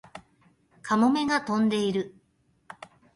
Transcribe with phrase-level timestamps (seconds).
[0.81, 2.15] カモメが飛んでいる